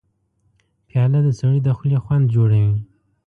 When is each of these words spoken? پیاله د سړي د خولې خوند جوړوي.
پیاله 0.87 1.19
د 1.23 1.29
سړي 1.39 1.59
د 1.63 1.69
خولې 1.77 1.99
خوند 2.03 2.25
جوړوي. 2.35 2.73